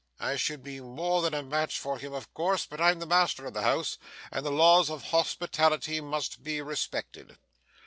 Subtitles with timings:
[0.19, 3.45] I should be more than a match for him, of course, but I'm the master
[3.45, 3.99] of the house,
[4.31, 7.37] and the laws of hospitality must be respected.